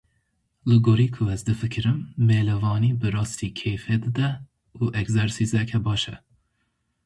Li 0.69 0.77
gorî 0.85 1.07
ku 1.15 1.23
ez 1.35 1.41
difikirim 1.49 1.97
mêlevanî 2.27 2.91
bi 2.99 3.07
rastî 3.15 3.49
kêfê 3.59 3.95
dide 4.03 4.29
û 4.81 4.83
egzersîzeke 5.01 5.79
baş 5.85 6.03
e. 6.13 6.15